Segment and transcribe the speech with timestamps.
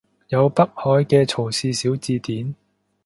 [0.29, 2.55] 有北海嘅曹氏小字典